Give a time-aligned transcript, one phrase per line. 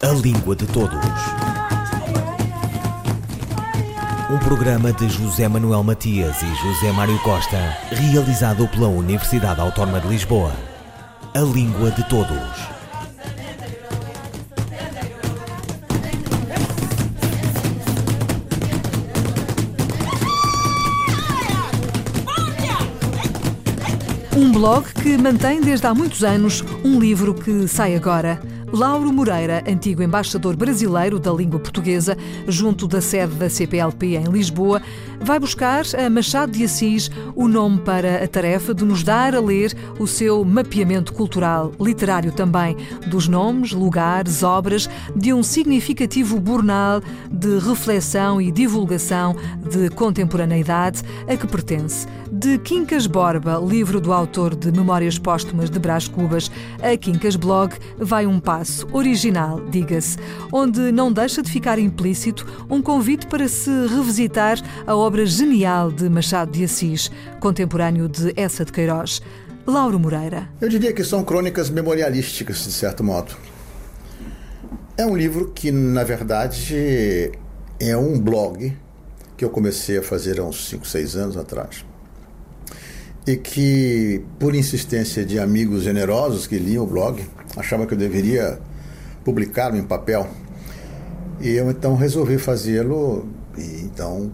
[0.00, 0.94] A Língua de Todos.
[4.30, 10.06] Um programa de José Manuel Matias e José Mário Costa, realizado pela Universidade Autónoma de
[10.06, 10.52] Lisboa.
[11.34, 12.38] A Língua de Todos.
[24.36, 28.40] Um blog que mantém desde há muitos anos um livro que sai agora.
[28.72, 32.16] Lauro Moreira, antigo embaixador brasileiro da língua portuguesa,
[32.46, 34.82] junto da sede da CPLP em Lisboa,
[35.28, 39.40] vai buscar a Machado de Assis o nome para a tarefa de nos dar a
[39.40, 42.74] ler o seu mapeamento cultural, literário também,
[43.06, 49.36] dos nomes, lugares, obras, de um significativo bornal de reflexão e divulgação
[49.70, 52.06] de contemporaneidade a que pertence.
[52.32, 56.50] De Quincas Borba, livro do autor de Memórias Póstumas de Brás Cubas,
[56.82, 60.18] a Quincas Blog vai um passo original, diga-se,
[60.52, 66.08] onde não deixa de ficar implícito um convite para se revisitar a obra genial de
[66.08, 69.20] Machado de Assis, contemporâneo de Essa de Queiroz.
[69.66, 70.48] Lauro Moreira.
[70.60, 73.36] Eu diria que são crônicas memorialísticas, de certo modo.
[74.96, 77.30] É um livro que, na verdade,
[77.78, 78.76] é um blog
[79.36, 81.84] que eu comecei a fazer há uns 5, 6 anos atrás
[83.28, 87.22] e que, por insistência de amigos generosos que liam o blog,
[87.58, 88.58] achavam que eu deveria
[89.22, 90.26] publicá-lo em papel.
[91.38, 93.28] E eu então resolvi fazê-lo.
[93.58, 94.32] E então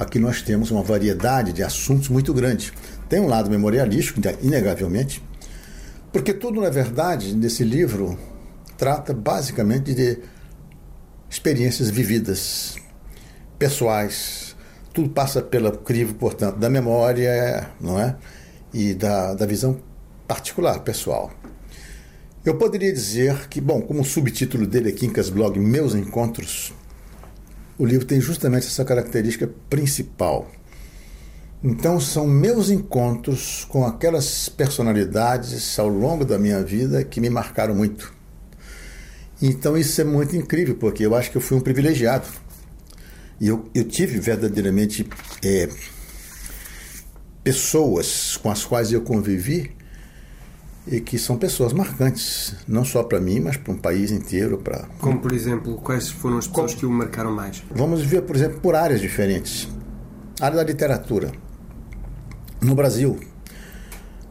[0.00, 2.72] aqui nós temos uma variedade de assuntos muito grande.
[3.06, 5.22] Tem um lado memorialístico, inegavelmente,
[6.10, 8.18] porque tudo, na verdade, nesse livro
[8.78, 10.18] trata basicamente de
[11.28, 12.76] experiências vividas,
[13.58, 14.56] pessoais,
[14.94, 18.16] tudo passa pela crivo, portanto, da memória, não é?
[18.72, 19.80] E da, da visão
[20.26, 21.30] particular, pessoal.
[22.42, 26.72] Eu poderia dizer que, bom, como o subtítulo dele aqui em Blog, Meus Encontros,
[27.80, 30.46] o livro tem justamente essa característica principal.
[31.64, 37.74] Então, são meus encontros com aquelas personalidades ao longo da minha vida que me marcaram
[37.74, 38.12] muito.
[39.40, 42.26] Então, isso é muito incrível, porque eu acho que eu fui um privilegiado
[43.40, 45.08] e eu, eu tive verdadeiramente
[45.42, 45.66] é,
[47.42, 49.74] pessoas com as quais eu convivi
[50.90, 54.58] e que são pessoas marcantes, não só para mim, mas para um país inteiro.
[54.58, 54.88] Pra...
[54.98, 56.80] Como, por exemplo, quais foram as pessoas Como...
[56.80, 57.62] que o marcaram mais?
[57.70, 59.68] Vamos ver, por exemplo, por áreas diferentes.
[60.40, 61.30] A área da literatura.
[62.60, 63.18] No Brasil,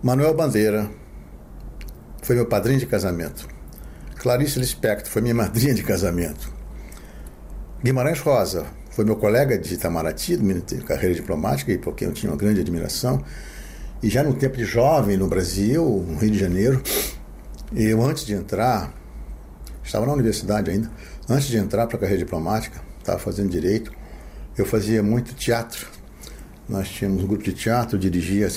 [0.03, 0.89] Manuel Bandeira
[2.21, 3.47] foi meu padrinho de casamento.
[4.17, 6.51] Clarice Lispector foi minha madrinha de casamento.
[7.81, 12.29] Guimarães Rosa foi meu colega de Itamaraty, de carreira diplomática, e por quem eu tinha
[12.29, 13.23] uma grande admiração.
[14.01, 16.81] E já no tempo de jovem no Brasil, no Rio de Janeiro,
[17.75, 18.93] eu antes de entrar,
[19.83, 20.89] estava na universidade ainda,
[21.27, 23.91] antes de entrar para a carreira diplomática, estava fazendo direito,
[24.57, 25.87] eu fazia muito teatro.
[26.67, 28.47] Nós tínhamos um grupo de teatro, dirigia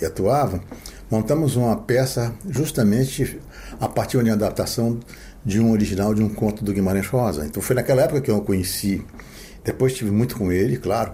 [0.00, 0.62] e atuava.
[1.10, 3.40] Montamos uma peça justamente
[3.80, 5.00] a partir de uma adaptação
[5.44, 7.44] de um original de um conto do Guimarães Rosa.
[7.44, 9.04] Então foi naquela época que eu conheci
[9.66, 11.12] depois tive muito com ele, claro,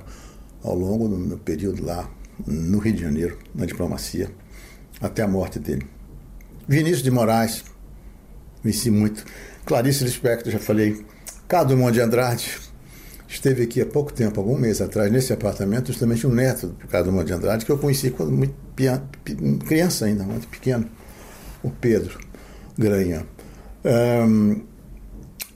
[0.63, 2.07] ao longo do meu período lá
[2.47, 4.31] no Rio de Janeiro, na diplomacia,
[5.01, 5.87] até a morte dele.
[6.67, 7.65] Vinícius de Moraes,
[8.63, 9.25] conheci muito.
[9.65, 11.05] Clarice Lispector, já falei.
[11.49, 12.59] Cado Monte de Andrade,
[13.29, 17.13] esteve aqui há pouco tempo, algum mês atrás, nesse apartamento, justamente um neto do Cado
[17.13, 18.55] Monte de Andrade, que eu conheci quando muito
[19.67, 20.89] criança ainda, muito pequeno,
[21.63, 22.19] o Pedro
[22.79, 23.27] Granha.
[23.85, 24.63] Um,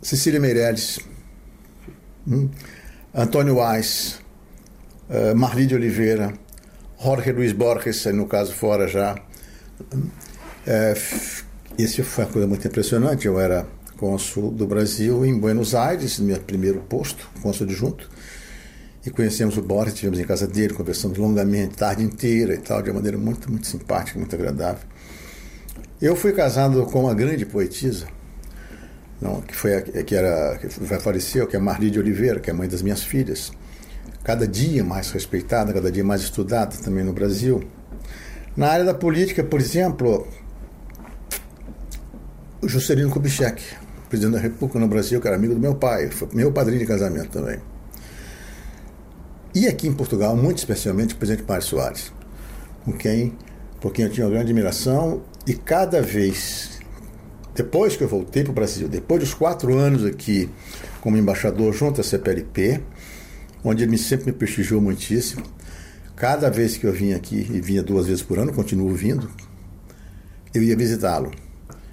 [0.02, 1.00] Cecília Meirelles.
[2.28, 2.50] Hum,
[3.14, 4.20] Antônio Weiss,
[5.08, 6.34] uh, Marli de Oliveira,
[7.02, 9.14] Jorge Luiz Borges, no caso fora já.
[9.92, 11.44] Uh,
[11.78, 13.26] esse foi uma coisa muito impressionante.
[13.26, 18.08] Eu era cônsul do Brasil em Buenos Aires, meu primeiro posto, cônsul adjunto.
[19.04, 22.90] E conhecemos o Borges, estivemos em casa dele, conversamos longamente, tarde inteira e tal, de
[22.90, 24.82] uma maneira muito, muito simpática, muito agradável.
[26.00, 28.06] Eu fui casado com uma grande poetisa,
[29.20, 32.68] não, que foi que era que faleceu, que é Marli de Oliveira, que é mãe
[32.68, 33.52] das minhas filhas.
[34.26, 37.62] Cada dia mais respeitada, cada dia mais estudada também no Brasil.
[38.56, 40.26] Na área da política, por exemplo,
[42.60, 43.62] o Juscelino Kubitschek,
[44.08, 46.86] presidente da República no Brasil, que era amigo do meu pai, foi meu padrinho de
[46.86, 47.60] casamento também.
[49.54, 52.12] E aqui em Portugal, muito especialmente, o presidente Mário Soares,
[52.84, 53.32] com quem,
[53.80, 56.80] por quem eu tinha uma grande admiração, e cada vez
[57.54, 60.50] depois que eu voltei para o Brasil, depois dos quatro anos aqui
[61.00, 62.82] como embaixador junto à CPLP,
[63.68, 65.42] onde ele sempre me prestigiou muitíssimo,
[66.14, 69.28] cada vez que eu vinha aqui, e vinha duas vezes por ano, continuo vindo,
[70.54, 71.32] eu ia visitá-lo.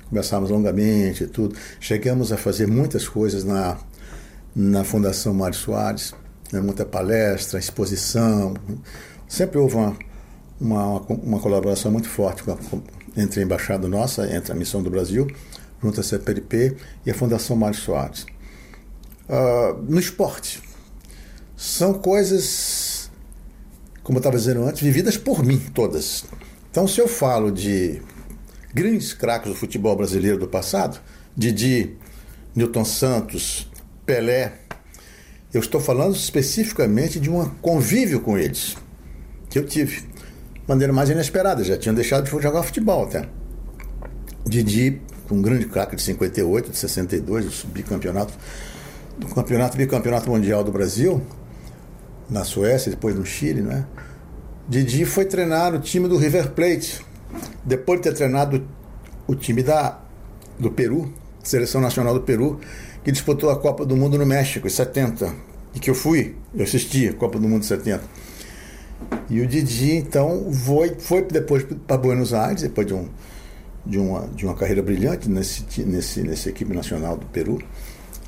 [0.08, 1.56] conversávamos longamente e tudo.
[1.80, 3.78] Chegamos a fazer muitas coisas na,
[4.56, 6.14] na Fundação Mário Soares,
[6.52, 6.62] né?
[6.62, 8.54] muita palestra, exposição.
[9.28, 9.98] Sempre houve uma,
[10.62, 12.56] uma, uma colaboração muito forte a,
[13.20, 15.28] entre a embaixada nossa, entre a Missão do Brasil,
[15.82, 18.28] junto à CPLP e a Fundação Mário Soares.
[19.28, 20.62] Uh, no esporte,
[21.64, 23.10] são coisas,
[24.04, 26.26] como eu estava dizendo antes, vividas por mim, todas.
[26.70, 28.02] Então, se eu falo de
[28.74, 31.00] grandes craques do futebol brasileiro do passado,
[31.34, 31.96] Didi,
[32.54, 33.72] Newton Santos,
[34.06, 34.56] Pelé,
[35.54, 38.76] eu estou falando especificamente de um convívio com eles
[39.50, 40.02] que eu tive.
[40.02, 43.30] De maneira mais inesperada, já tinham deixado de jogar futebol até.
[44.46, 45.02] Didi,
[45.32, 48.34] um grande craque de 58, de 62, bicampeonato,
[49.18, 51.26] do campeonato bicampeonato mundial do Brasil,
[52.30, 53.86] na Suécia, depois no Chile, né?
[54.68, 57.04] Didi foi treinar o time do River Plate,
[57.64, 58.66] depois de ter treinado
[59.28, 60.00] o time da,
[60.58, 62.60] do Peru, Seleção Nacional do Peru,
[63.04, 65.34] que disputou a Copa do Mundo no México, em 70,
[65.76, 68.04] e que eu fui, eu assisti a Copa do Mundo em 70.
[69.30, 73.10] E o Didi, então, foi, foi depois para Buenos Aires, depois de, um,
[73.86, 77.60] de, uma, de uma carreira brilhante nesse, nesse, nessa equipe nacional do Peru.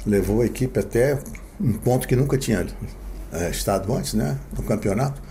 [0.05, 1.17] Levou a equipe até
[1.61, 2.65] um ponto que nunca tinha
[3.39, 5.21] é, estado antes, né, no campeonato.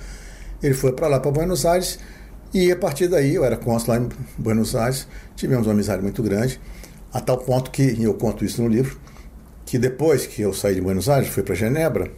[0.62, 1.98] Ele foi para lá, para Buenos Aires,
[2.52, 4.08] e a partir daí, eu era cônsul lá em
[4.38, 6.60] Buenos Aires, tivemos uma amizade muito grande,
[7.12, 8.98] a tal ponto que, e eu conto isso no livro,
[9.66, 12.10] que depois que eu saí de Buenos Aires, fui para Genebra,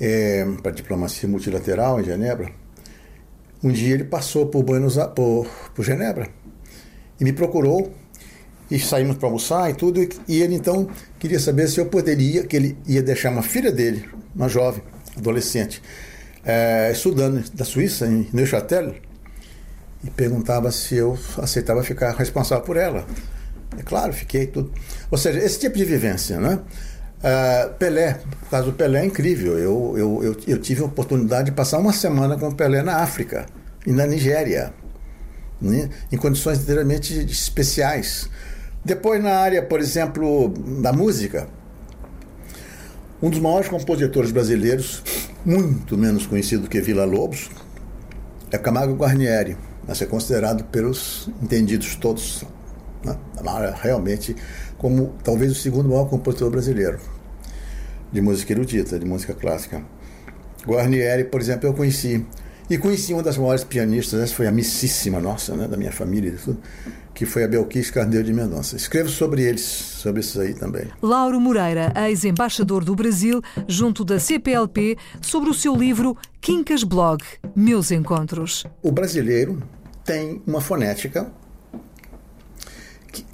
[0.00, 2.50] é, para diplomacia multilateral em Genebra,
[3.62, 6.28] um dia ele passou por, Buenos, por, por Genebra
[7.20, 7.92] e me procurou
[8.70, 10.88] e saímos para almoçar e tudo, e ele então
[11.18, 14.04] queria saber se eu poderia, que ele ia deixar uma filha dele,
[14.34, 14.82] uma jovem,
[15.16, 15.82] adolescente,
[16.44, 18.94] é, estudando da Suíça, em Neuchâtel,
[20.04, 23.06] e perguntava se eu aceitava ficar responsável por ela.
[23.76, 24.72] É claro, fiquei tudo.
[25.10, 26.60] Ou seja, esse tipo de vivência, né?
[27.18, 29.58] Uh, Pelé, o caso do Pelé é incrível.
[29.58, 32.98] Eu, eu, eu, eu, tive a oportunidade de passar uma semana com o Pelé na
[32.98, 33.46] África
[33.84, 34.72] e na Nigéria,
[35.60, 35.90] né?
[36.12, 38.30] em condições inteiramente especiais.
[38.84, 40.48] Depois, na área, por exemplo,
[40.80, 41.48] da música,
[43.20, 45.02] um dos maiores compositores brasileiros,
[45.44, 47.50] muito menos conhecido que Vila Lobos,
[48.50, 52.44] é Camargo Guarnieri, a ser considerado pelos entendidos todos
[53.04, 53.16] né?
[53.82, 54.36] realmente
[54.76, 56.98] como talvez o segundo maior compositor brasileiro
[58.12, 59.82] de música erudita, de música clássica.
[60.66, 62.24] Guarnieri, por exemplo, eu conheci.
[62.70, 66.28] E conheci uma das maiores pianistas, essa foi a missíssima nossa, né, da minha família
[66.28, 66.60] e tudo,
[67.14, 68.76] que foi a Belquis Carneiro de Mendonça.
[68.76, 70.86] Escrevo sobre eles, sobre isso aí também.
[71.00, 77.24] Lauro Moreira, ex-embaixador do Brasil, junto da CPLP, sobre o seu livro Quincas Blog,
[77.56, 78.66] Meus Encontros.
[78.82, 79.62] O brasileiro
[80.04, 81.32] tem uma fonética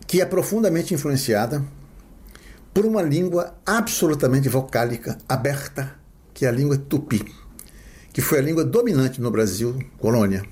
[0.06, 1.64] que é profundamente influenciada
[2.72, 5.96] por uma língua absolutamente vocálica, aberta,
[6.32, 7.24] que é a língua tupi,
[8.14, 10.44] que foi a língua dominante no Brasil, colônia.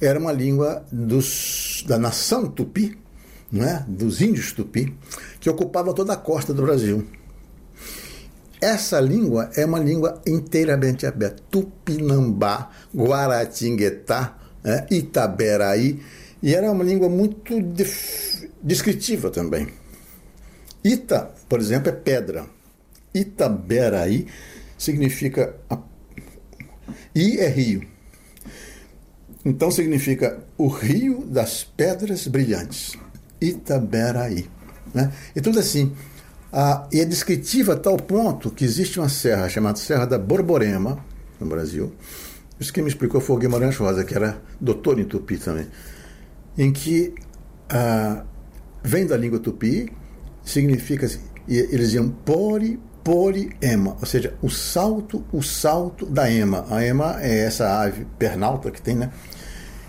[0.00, 2.98] Era uma língua dos, da nação tupi,
[3.50, 4.92] né, dos índios tupi,
[5.38, 7.06] que ocupava toda a costa do Brasil.
[8.60, 11.44] Essa língua é uma língua inteiramente aberta.
[11.48, 16.02] Tupinambá, Guaratinguetá, né, Itaberaí,
[16.42, 17.54] e era uma língua muito
[18.60, 19.68] descritiva também.
[20.82, 22.46] Ita, por exemplo, é pedra.
[23.14, 24.26] Itaberaí
[24.76, 25.54] significa.
[27.14, 27.82] I é rio.
[29.44, 32.96] Então significa o rio das pedras brilhantes.
[33.40, 34.48] Itaberaí.
[34.92, 35.12] Né?
[35.36, 35.92] E tudo assim.
[36.52, 41.04] Ah, e é descritiva a tal ponto que existe uma serra chamada Serra da Borborema,
[41.40, 41.92] no Brasil.
[42.58, 45.66] Isso que me explicou foi o Guimarães Rosa, que era doutor em tupi também,
[46.56, 47.12] em que
[47.68, 48.24] ah,
[48.82, 49.92] vem da língua tupi,
[50.44, 51.06] significa,
[51.48, 56.64] e eles diziam pori, pori, ema, ou seja, o salto, o salto da ema.
[56.70, 59.10] A ema é essa ave pernalta que tem, né?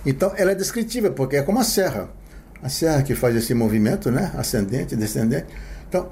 [0.06, 2.10] Então, ela é descritiva, porque é como a serra.
[2.62, 4.32] A serra que faz esse movimento, né?
[4.36, 5.48] Ascendente, descendente.
[5.88, 6.10] Então,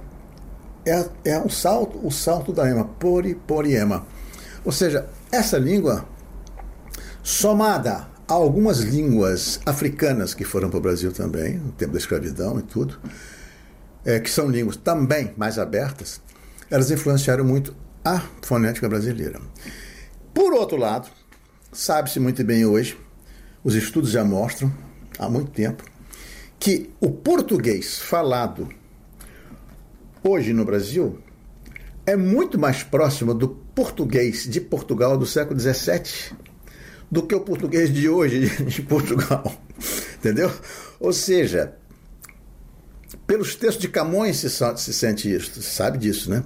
[0.86, 4.07] é, é o salto, o salto da ema, pori, pori, ema.
[4.63, 6.05] Ou seja, essa língua,
[7.22, 12.62] somada algumas línguas africanas que foram para o Brasil também, no tempo da escravidão e
[12.62, 12.98] tudo,
[14.05, 16.22] é, que são línguas também mais abertas,
[16.74, 19.39] elas influenciaram muito a fonética brasileira.
[20.34, 21.08] Por outro lado,
[21.72, 22.98] sabe-se muito bem hoje,
[23.63, 24.74] os estudos já mostram,
[25.20, 25.84] há muito tempo,
[26.60, 28.68] que o português falado
[30.24, 31.20] hoje no Brasil
[32.08, 36.36] é muito mais próximo do português de Portugal do século XVII
[37.12, 39.62] do que o português de hoje de Portugal.
[40.18, 40.51] Entendeu?
[41.00, 41.75] Ou seja,
[43.33, 46.43] pelos textos de Camões se, se sente isso, sabe disso, né?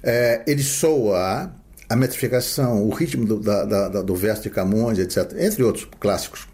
[0.00, 1.52] É, ele soa
[1.88, 6.46] a metrificação, o ritmo do, da, da, do verso de Camões, etc., entre outros clássicos,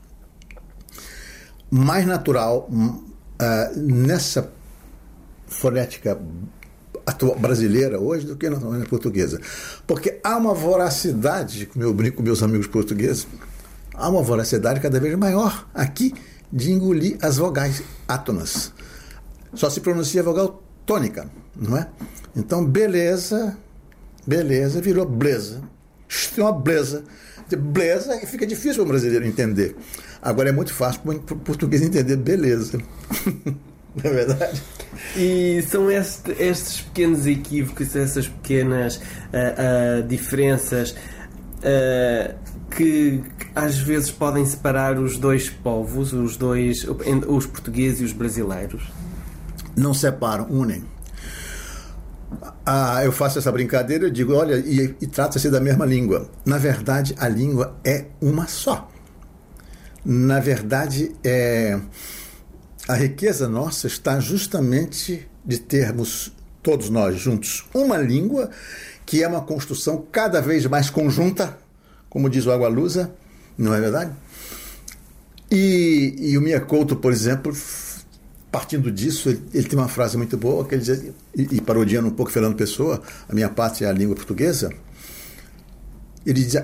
[1.71, 4.51] mais natural uh, nessa
[5.47, 6.19] fonética
[7.39, 9.39] brasileira hoje do que na portuguesa.
[9.87, 13.27] Porque há uma voracidade, como eu brinco com meus amigos portugueses,
[13.93, 16.15] há uma voracidade cada vez maior aqui
[16.51, 18.73] de engolir as vogais átonas.
[19.55, 21.89] Só se pronuncia vogal tônica, não é?
[22.35, 23.57] Então, beleza,
[24.27, 25.63] beleza, virou beleza.
[26.35, 27.05] Tem uma beleza.
[27.49, 29.77] Beleza fica difícil para o brasileiro entender.
[30.21, 32.79] Agora é muito fácil para o português entender beleza.
[33.97, 34.63] Não é verdade?
[35.17, 42.35] E são este, estes pequenos equívocos, essas pequenas uh, uh, diferenças uh,
[42.71, 43.23] que
[43.55, 46.87] às vezes podem separar os dois povos, os dois,
[47.27, 48.83] os portugueses e os brasileiros?
[49.77, 50.85] Não separam, unem.
[52.65, 56.29] Ah, eu faço essa brincadeira, eu digo, olha, e, e trata-se da mesma língua.
[56.45, 58.91] Na verdade, a língua é uma só.
[60.05, 61.79] Na verdade, é
[62.89, 68.51] a riqueza nossa está justamente de termos, todos nós juntos, uma língua
[69.05, 71.59] que é uma construção cada vez mais conjunta,
[72.09, 73.13] como diz o Agualusa,
[73.59, 74.13] não é verdade?
[75.51, 77.53] E, e o Mia Couto, por exemplo,
[78.57, 82.09] partindo disso, ele, ele, tem uma frase muito boa que ele diz, e, e parodiando
[82.09, 84.73] um pouco Fernando Pessoa, a minha pátria é a língua portuguesa,
[86.25, 86.57] ele diz: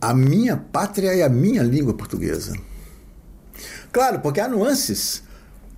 [0.00, 2.56] a minha pátria é a minha língua portuguesa.
[3.92, 5.22] Claro, porque há nuances.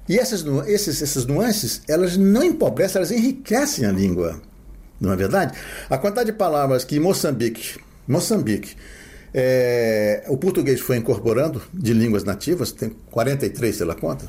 [0.08, 4.40] E essas, esses, essas nuances, elas não empobrecem, elas enriquecem a língua.
[5.00, 5.58] Não é verdade?
[5.88, 8.76] A quantidade de palavras que Moçambique, Moçambique,
[9.34, 14.28] é, o português foi incorporando de línguas nativas, tem 43, sei lá quanto,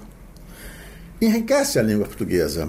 [1.22, 2.68] enriquece a língua portuguesa.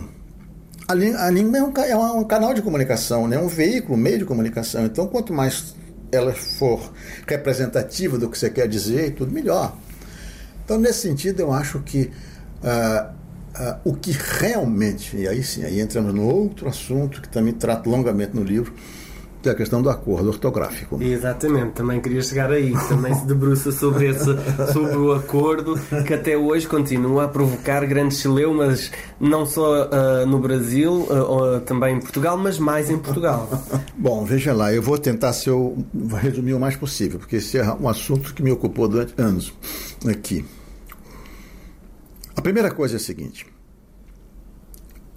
[0.86, 3.38] A, a língua é um, é um, canal de comunicação, né?
[3.38, 4.84] um veículo, um meio de comunicação.
[4.84, 5.74] Então, quanto mais
[6.10, 6.92] ela for
[7.26, 9.76] representativa do que você quer dizer, tudo melhor.
[10.64, 12.10] Então, nesse sentido, eu acho que
[12.62, 13.10] uh,
[13.58, 17.88] uh, o que realmente, e aí sim, aí entramos no outro assunto que também trato
[17.88, 18.74] longamente no livro,
[19.42, 21.02] que é a questão do acordo ortográfico.
[21.02, 24.24] Exatamente, também queria chegar aí, também se debruça sobre, esse,
[24.72, 25.74] sobre o acordo
[26.06, 31.96] que até hoje continua a provocar grandes celeumas, não só uh, no Brasil, uh, também
[31.96, 33.50] em Portugal, mas mais em Portugal.
[33.98, 35.84] Bom, veja lá, eu vou tentar ser o,
[36.20, 39.52] resumir o mais possível, porque esse é um assunto que me ocupou durante anos
[40.08, 40.44] aqui.
[42.36, 43.46] A primeira coisa é a seguinte.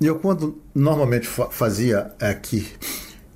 [0.02, 2.68] Eu, quando normalmente fazia aqui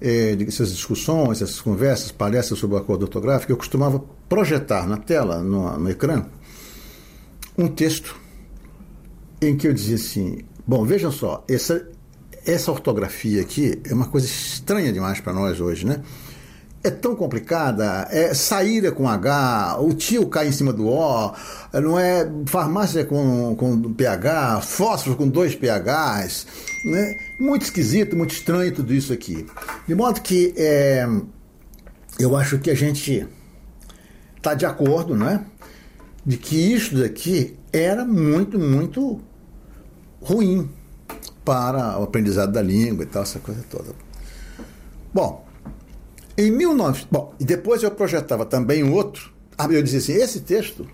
[0.01, 5.41] é, essas discussões, essas conversas, palestras sobre o acordo ortográfico, eu costumava projetar na tela,
[5.44, 6.25] no, no ecrã,
[7.58, 8.15] um texto
[9.41, 11.88] em que eu dizia assim: bom, vejam só, essa,
[12.46, 16.01] essa ortografia aqui é uma coisa estranha demais para nós hoje, né?
[16.84, 21.34] É tão complicada, é saída com H, o tio cai em cima do O,
[21.74, 26.48] não é farmácia com, com pH, fósforo com dois pHs,
[26.86, 27.16] né?
[27.40, 29.46] muito esquisito, muito estranho tudo isso aqui.
[29.88, 31.06] De modo que é,
[32.18, 33.28] eu acho que a gente
[34.38, 35.44] está de acordo, né?
[36.26, 39.22] De que isso daqui era muito, muito
[40.22, 40.70] ruim
[41.44, 43.94] para o aprendizado da língua e tal, essa coisa toda.
[45.14, 45.49] Bom,
[46.48, 47.08] em 19...
[47.12, 49.31] Bom, e depois eu projetava também um outro.
[49.58, 50.88] Ah, eu dizia assim: esse texto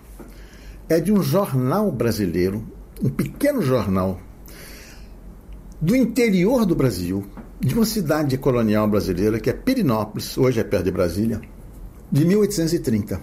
[0.88, 2.66] é de um jornal brasileiro,
[3.02, 4.20] um pequeno jornal
[5.80, 7.24] do interior do Brasil,
[7.60, 11.40] de uma cidade colonial brasileira que é Pirinópolis, hoje é perto de Brasília,
[12.10, 13.20] de 1830.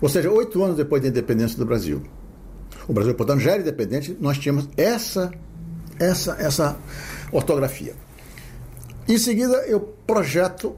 [0.00, 2.02] Ou seja, oito anos depois da independência do Brasil.
[2.88, 5.30] O Brasil, portanto, já era independente, nós tínhamos essa,
[5.98, 6.76] essa, essa
[7.32, 7.94] ortografia.
[9.08, 10.74] Em seguida, eu projeto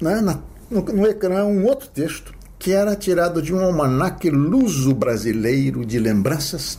[0.00, 0.40] né, na,
[0.70, 5.98] no, no, ecrã um outro texto que era tirado de um almanaque luso brasileiro de
[5.98, 6.78] lembranças,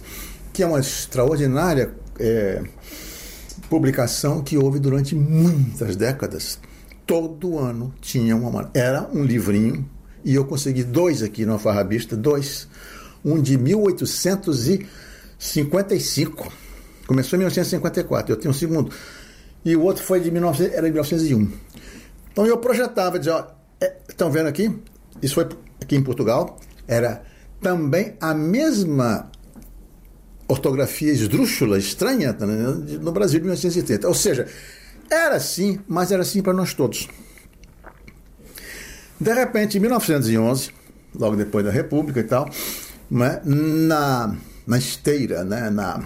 [0.51, 2.63] que é uma extraordinária é,
[3.69, 6.57] publicação que houve durante muitas décadas.
[7.05, 8.71] Todo ano tinha uma.
[8.73, 9.87] Era um livrinho,
[10.25, 12.67] e eu consegui dois aqui no Alfarrabista, dois.
[13.23, 16.51] Um de 1855.
[17.05, 18.91] Começou em 1954, eu tenho um segundo
[19.67, 21.51] e o outro foi de 19, era de 1901.
[22.31, 23.47] Então eu projetava, dizia, ó,
[23.81, 24.73] é, estão vendo aqui?
[25.21, 25.49] Isso foi
[25.81, 26.57] aqui em Portugal,
[26.87, 27.21] era
[27.59, 29.29] também a mesma
[30.47, 32.63] ortografia esdrúxula, estranha, tá, né,
[33.01, 34.07] no Brasil de 1970.
[34.07, 34.47] Ou seja,
[35.11, 37.09] era assim, mas era assim para nós todos.
[39.19, 40.71] De repente, em 1911,
[41.13, 42.49] logo depois da República e tal,
[43.11, 44.33] né, na,
[44.65, 46.05] na esteira, né, na,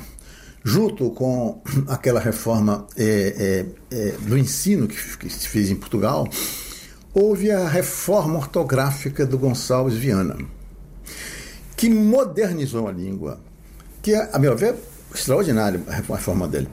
[0.64, 6.28] junto com aquela reforma é, é, é, do ensino que, que, se fez em Portugal,
[7.14, 10.38] houve a reforma ortográfica do Gonçalves Viana,
[11.76, 13.40] que modernizou a língua,
[14.02, 14.76] que, a meu ver,
[15.14, 16.70] extraordinária a reforma dele.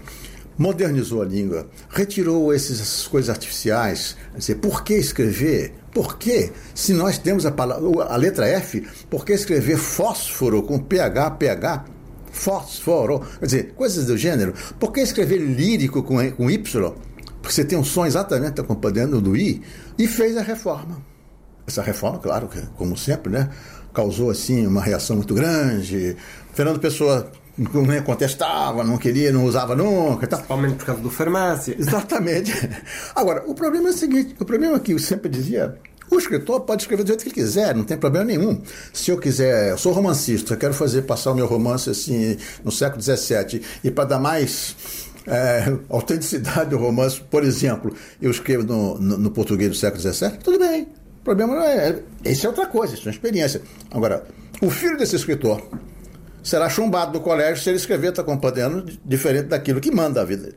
[0.56, 5.72] Modernizou a língua, retirou essas coisas artificiais, dizer, por que escrever?
[5.92, 10.78] Por que, se nós temos a, palavra, a letra F, por que escrever fósforo com
[10.78, 11.97] PH, PH?
[12.38, 14.54] Fósforo, quer dizer, coisas do gênero.
[14.78, 16.92] Por que escrever lírico com, com Y?
[17.40, 19.62] Porque você tem um som exatamente acompanhando do I,
[19.98, 21.02] e fez a reforma.
[21.66, 23.50] Essa reforma, claro, que, como sempre, né,
[23.92, 26.16] causou assim uma reação muito grande.
[26.52, 30.26] Fernando Pessoa não contestava, não queria, não usava nunca.
[30.26, 30.38] Tal.
[30.38, 31.74] Principalmente por causa do farmácia.
[31.78, 32.52] Exatamente.
[33.14, 35.76] Agora, o problema é o seguinte: o problema é que eu sempre dizia
[36.10, 38.60] o escritor pode escrever do jeito que ele quiser, não tem problema nenhum.
[38.92, 42.70] Se eu quiser, eu sou romancista, eu quero fazer passar o meu romance assim no
[42.70, 44.74] século XVII e para dar mais
[45.26, 50.38] é, autenticidade do romance, por exemplo, eu escrevo no, no, no, português do século XVII,
[50.42, 50.88] tudo bem.
[51.20, 52.00] O problema não é.
[52.24, 53.60] Isso é outra coisa, isso é uma experiência.
[53.90, 54.24] Agora,
[54.62, 55.62] o filho desse escritor
[56.42, 60.54] será chumbado do colégio se ele escrever está acompanhando diferente daquilo que manda a vida,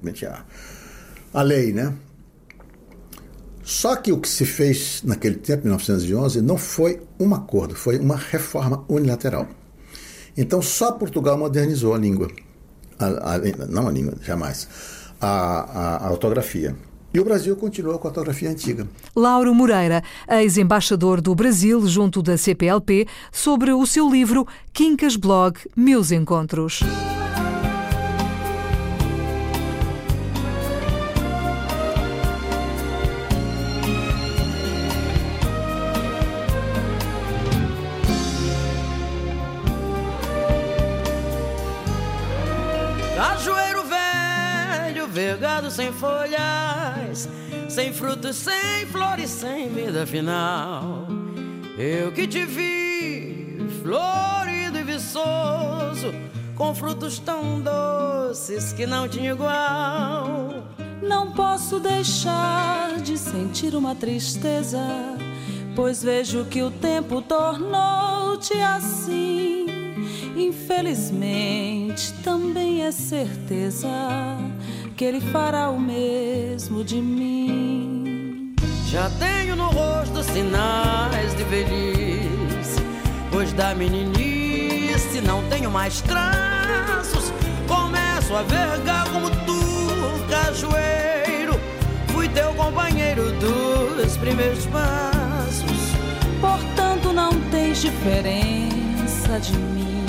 [1.34, 1.94] a lei, né?
[3.72, 8.18] Só que o que se fez naquele tempo, 1911, não foi um acordo, foi uma
[8.18, 9.48] reforma unilateral.
[10.36, 12.30] Então só Portugal modernizou a língua.
[13.00, 14.68] A, a, não a língua, jamais.
[15.22, 16.76] A, a, ortografia.
[17.14, 18.86] E o Brasil continuou com a ortografia antiga.
[19.16, 26.12] Lauro Moreira, ex-embaixador do Brasil junto da CPLP, sobre o seu livro Quincas Blog Meus
[26.12, 26.82] Encontros.
[45.72, 47.30] Sem folhas,
[47.70, 51.08] sem frutos, sem flores, sem vida final.
[51.78, 56.14] Eu que te vi, florido e viçoso,
[56.56, 60.54] com frutos tão doces que não tinha igual.
[61.02, 64.86] Não posso deixar de sentir uma tristeza,
[65.74, 69.66] pois vejo que o tempo tornou-te assim.
[70.36, 73.88] Infelizmente, também é certeza
[75.02, 78.54] que ele fará o mesmo de mim.
[78.86, 82.80] Já tenho no rosto sinais de velhice,
[83.32, 87.34] pois da meninice não tenho mais traços.
[87.68, 89.60] Começo a vergar como tu,
[90.30, 91.60] cajueiro.
[92.10, 95.96] Fui teu companheiro dos primeiros passos.
[96.40, 100.06] Portanto, não tens diferença de mim.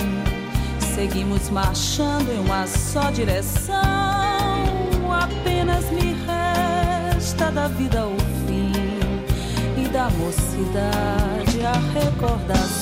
[0.94, 4.31] Seguimos marchando em uma só direção
[5.22, 8.72] apenas me resta da vida o fim
[9.76, 12.81] e da mocidade a recordação.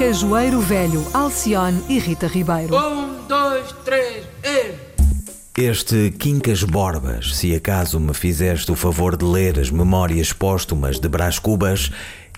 [0.00, 2.74] Cajueiro Velho, Alcione e Rita Ribeiro.
[2.74, 5.60] Um, dois, três, e...
[5.60, 11.06] Este Quincas Borbas, se acaso me fizeste o favor de ler as memórias póstumas de
[11.06, 11.92] Brás Cubas,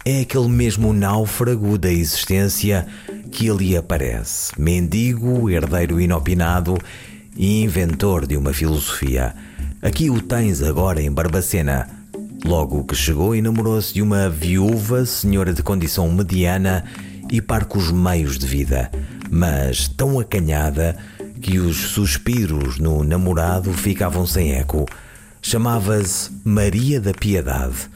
[0.04, 2.84] é aquele mesmo náufrago da existência
[3.30, 6.76] que ali aparece, mendigo, herdeiro inopinado
[7.36, 9.36] e inventor de uma filosofia.
[9.80, 11.88] Aqui o tens agora em Barbacena.
[12.44, 16.84] Logo que chegou, enamorou-se de uma viúva, senhora de condição mediana
[17.32, 18.90] e parcos meios de vida,
[19.30, 20.94] mas tão acanhada
[21.40, 24.86] que os suspiros no namorado ficavam sem eco.
[25.40, 27.88] Chamava-se Maria da Piedade.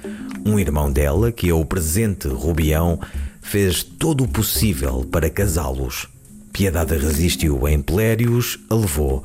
[0.45, 2.99] Um irmão dela, que é o presente Rubião,
[3.43, 6.09] fez todo o possível para casá-los.
[6.51, 9.23] Piedade resistiu em Pelérios, a levou.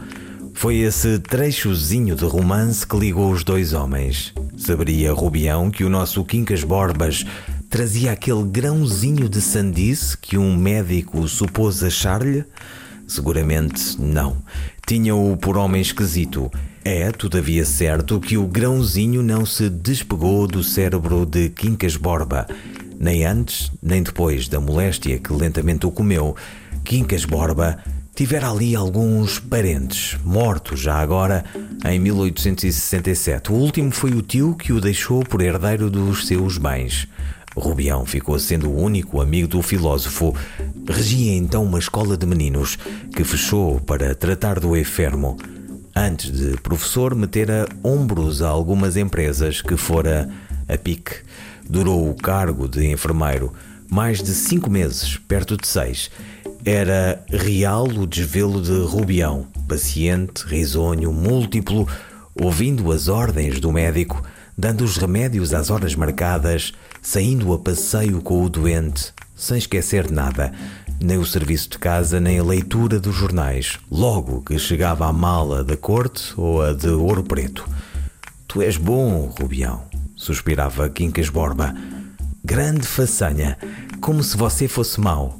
[0.53, 4.33] Foi esse trechozinho de romance que ligou os dois homens.
[4.57, 7.25] Saberia Rubião que o nosso Quincas Borbas
[7.71, 12.43] trazia aquele grãozinho de sandice que um médico supôs achar-lhe?
[13.07, 14.37] Seguramente não.
[14.85, 16.51] Tinha-o por homem esquisito.
[16.83, 22.45] É, todavia, certo que o grãozinho não se despegou do cérebro de Quincas Borba,
[22.99, 26.35] nem antes nem depois da moléstia que lentamente o comeu.
[26.83, 27.77] Quincas Borba
[28.13, 31.45] tivera ali alguns parentes, mortos já agora
[31.85, 33.49] em 1867.
[33.49, 37.07] O último foi o tio que o deixou por herdeiro dos seus bens.
[37.55, 40.35] Rubião ficou sendo o único amigo do filósofo.
[40.87, 42.77] Regia então uma escola de meninos
[43.15, 45.37] que fechou para tratar do enfermo.
[45.95, 50.29] Antes de professor, metera ombros a algumas empresas que fora
[50.67, 51.15] a pique.
[51.69, 53.53] Durou o cargo de enfermeiro
[53.91, 56.09] mais de cinco meses, perto de seis.
[56.63, 61.85] Era real o desvelo de Rubião, paciente, risonho, múltiplo,
[62.33, 64.23] ouvindo as ordens do médico,
[64.57, 70.53] dando os remédios às horas marcadas, saindo a passeio com o doente, sem esquecer nada,
[71.01, 75.63] nem o serviço de casa, nem a leitura dos jornais, logo que chegava a mala
[75.63, 77.67] da corte ou a de ouro preto.
[78.47, 79.81] Tu és bom, Rubião,
[80.15, 81.73] suspirava Quincas Borba.
[82.43, 83.57] Grande façanha,
[83.99, 85.39] como se você fosse mau.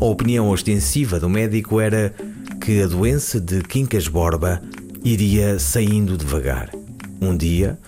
[0.00, 2.14] A opinião ostensiva do médico era
[2.60, 4.60] que a doença de Quincas Borba
[5.04, 6.70] iria saindo devagar.
[7.20, 7.78] Um dia,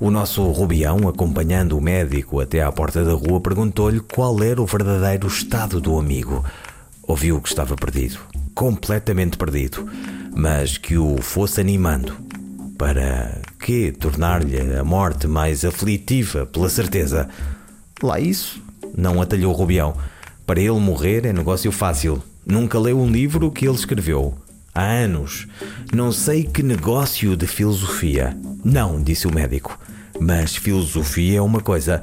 [0.00, 4.66] o nosso Rubião, acompanhando o médico até à porta da rua, perguntou-lhe qual era o
[4.66, 6.44] verdadeiro estado do amigo.
[7.02, 8.20] Ouviu que estava perdido,
[8.54, 9.88] completamente perdido,
[10.36, 12.14] mas que o fosse animando.
[12.78, 17.28] Para que tornar-lhe a morte mais aflitiva, pela certeza?
[18.00, 18.62] Lá isso,
[18.96, 19.96] não atalhou Rubião.
[20.46, 22.22] Para ele morrer é negócio fácil.
[22.46, 24.38] Nunca leu um livro que ele escreveu.
[24.72, 25.48] Há anos.
[25.92, 28.36] Não sei que negócio de filosofia.
[28.64, 29.76] Não, disse o médico.
[30.20, 32.02] Mas filosofia é uma coisa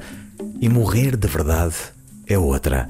[0.60, 1.76] e morrer de verdade
[2.26, 2.88] é outra.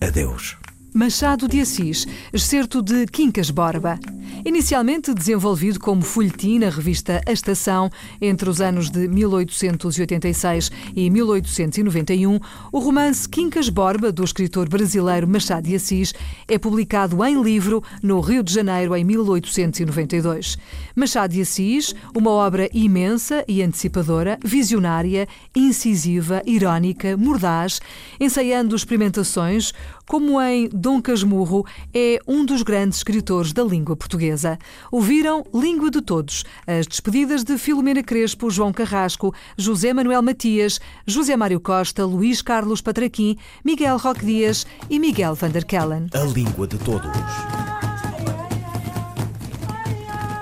[0.00, 0.56] Adeus.
[0.92, 3.98] Machado de Assis, excerto de Quincas Borba.
[4.46, 12.38] Inicialmente desenvolvido como folhetim na revista A Estação entre os anos de 1886 e 1891,
[12.70, 16.12] o romance Quincas Borba, do escritor brasileiro Machado de Assis,
[16.46, 20.58] é publicado em livro no Rio de Janeiro em 1892.
[20.94, 25.26] Machado de Assis, uma obra imensa e antecipadora, visionária,
[25.56, 27.80] incisiva, irónica, mordaz,
[28.20, 29.72] ensaiando experimentações,
[30.06, 34.58] como em Dom Casmurro, é um dos grandes escritores da língua portuguesa.
[34.90, 41.36] Ouviram Língua de Todos, as despedidas de Filomena Crespo, João Carrasco, José Manuel Matias, José
[41.36, 46.08] Mário Costa, Luís Carlos Patraquim, Miguel Roque Dias e Miguel van der Kellen.
[46.14, 47.10] A Língua de Todos.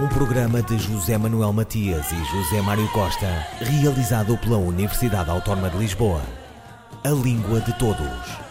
[0.01, 5.79] Um programa de José Manuel Matias e José Mário Costa, realizado pela Universidade Autónoma de
[5.79, 6.23] Lisboa.
[7.05, 8.42] A Língua de Todos.